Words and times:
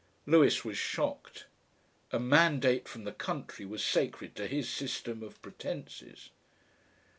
Lewis 0.25 0.65
was 0.65 0.79
shocked. 0.79 1.45
A 2.11 2.17
"mandate" 2.19 2.87
from 2.87 3.03
the 3.03 3.11
Country 3.11 3.65
was 3.65 3.83
sacred 3.85 4.35
to 4.35 4.47
his 4.47 4.67
system 4.67 5.21
of 5.21 5.39
pretences. 5.43 6.31